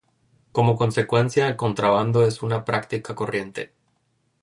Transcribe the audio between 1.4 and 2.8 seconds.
el contrabando es una